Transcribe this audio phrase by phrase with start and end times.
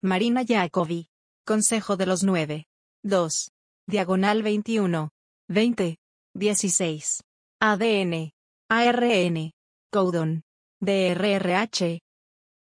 [0.00, 1.08] Marina Jacobi.
[1.44, 2.68] Consejo de los 9.
[3.02, 3.50] 2.
[3.88, 5.10] Diagonal 21.
[5.48, 5.98] 20.
[6.34, 7.24] 16.
[7.58, 8.30] ADN.
[8.68, 9.50] ARN.
[9.90, 10.44] Codon.
[10.80, 12.00] DRRH.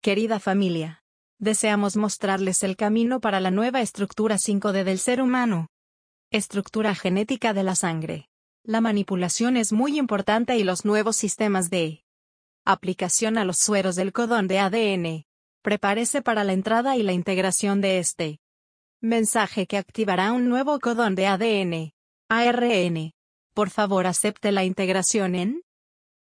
[0.00, 1.02] Querida familia.
[1.38, 5.68] Deseamos mostrarles el camino para la nueva estructura 5D del ser humano.
[6.30, 8.30] Estructura genética de la sangre.
[8.64, 12.02] La manipulación es muy importante y los nuevos sistemas de
[12.64, 15.25] aplicación a los sueros del codón de ADN.
[15.66, 18.38] Prepárese para la entrada y la integración de este
[19.00, 21.92] mensaje que activará un nuevo codón de ADN.
[22.28, 23.12] ARN.
[23.52, 25.62] Por favor acepte la integración en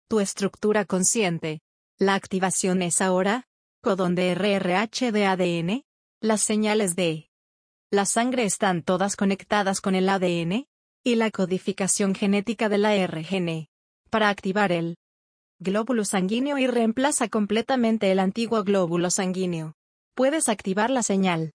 [0.08, 1.60] tu estructura consciente.
[1.96, 3.44] La activación es ahora,
[3.82, 5.84] codón de RRH de ADN.
[6.20, 7.30] Las señales de
[7.92, 10.66] la sangre están todas conectadas con el ADN
[11.04, 13.68] y la codificación genética de la RGN.
[14.10, 14.96] Para activar el
[15.58, 19.74] glóbulo sanguíneo y reemplaza completamente el antiguo glóbulo sanguíneo.
[20.14, 21.52] Puedes activar la señal.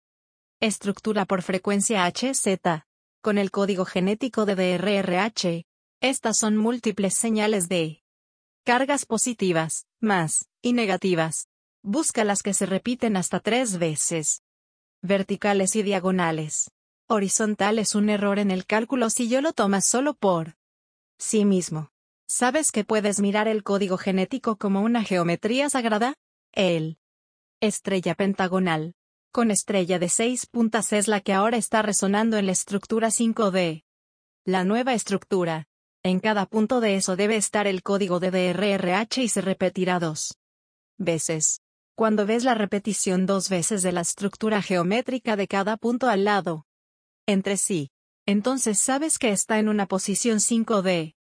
[0.59, 2.83] Estructura por frecuencia HZ.
[3.21, 5.65] Con el código genético de DRRH.
[6.01, 8.01] Estas son múltiples señales de
[8.63, 11.47] Cargas positivas, más, y negativas.
[11.83, 14.43] Busca las que se repiten hasta tres veces.
[15.01, 16.71] Verticales y diagonales.
[17.07, 20.55] Horizontal es un error en el cálculo si yo lo tomas solo por
[21.17, 21.91] sí mismo.
[22.33, 26.15] ¿Sabes que puedes mirar el código genético como una geometría sagrada?
[26.53, 26.97] El
[27.59, 28.95] estrella pentagonal,
[29.33, 33.83] con estrella de seis puntas es la que ahora está resonando en la estructura 5D.
[34.45, 35.67] La nueva estructura,
[36.03, 40.37] en cada punto de eso debe estar el código de DRRH y se repetirá dos
[40.97, 41.59] veces.
[41.95, 46.65] Cuando ves la repetición dos veces de la estructura geométrica de cada punto al lado
[47.27, 47.91] entre sí,
[48.25, 51.15] entonces sabes que está en una posición 5D.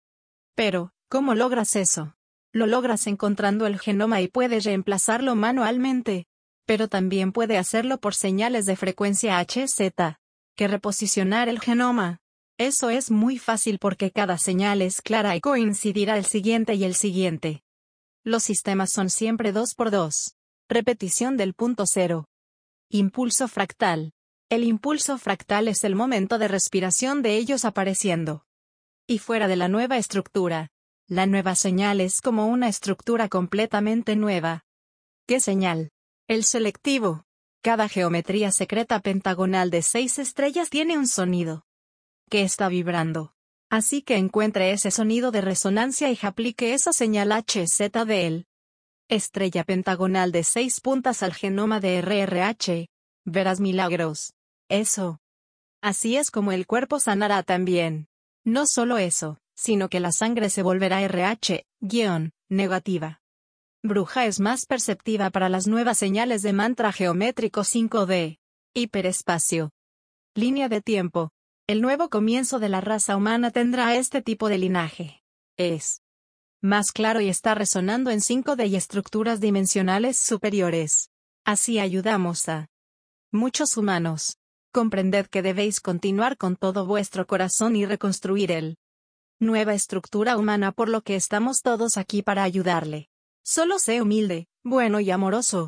[0.54, 2.14] Pero, ¿cómo logras eso?
[2.52, 6.26] Lo logras encontrando el genoma y puedes reemplazarlo manualmente.
[6.66, 10.16] Pero también puede hacerlo por señales de frecuencia HZ.
[10.54, 12.18] Que reposicionar el genoma.
[12.58, 16.94] Eso es muy fácil porque cada señal es clara y coincidirá el siguiente y el
[16.94, 17.62] siguiente.
[18.24, 20.34] Los sistemas son siempre 2 por 2.
[20.68, 22.26] Repetición del punto cero.
[22.90, 24.12] Impulso fractal.
[24.50, 28.44] El impulso fractal es el momento de respiración de ellos apareciendo.
[29.06, 30.70] Y fuera de la nueva estructura.
[31.10, 34.66] La nueva señal es como una estructura completamente nueva.
[35.26, 35.90] ¿Qué señal?
[36.28, 37.24] El selectivo.
[37.62, 41.64] Cada geometría secreta pentagonal de seis estrellas tiene un sonido
[42.28, 43.32] que está vibrando.
[43.70, 48.46] Así que encuentre ese sonido de resonancia y aplique esa señal HZ de él.
[49.08, 52.90] Estrella pentagonal de seis puntas al genoma de RRH.
[53.24, 54.34] Verás milagros.
[54.68, 55.20] Eso.
[55.80, 58.08] Así es como el cuerpo sanará también.
[58.44, 63.20] No solo eso, sino que la sangre se volverá RH, guion, negativa.
[63.82, 68.38] Bruja es más perceptiva para las nuevas señales de mantra geométrico 5D.
[68.74, 69.72] Hiperespacio.
[70.36, 71.32] Línea de tiempo,
[71.66, 75.24] el nuevo comienzo de la raza humana tendrá este tipo de linaje.
[75.56, 76.02] Es
[76.62, 81.10] más claro y está resonando en 5D y estructuras dimensionales superiores.
[81.44, 82.68] Así ayudamos a
[83.32, 84.38] muchos humanos.
[84.72, 88.76] Comprended que debéis continuar con todo vuestro corazón y reconstruir el
[89.40, 93.08] nueva estructura humana por lo que estamos todos aquí para ayudarle.
[93.42, 95.66] Solo sé humilde, bueno y amoroso.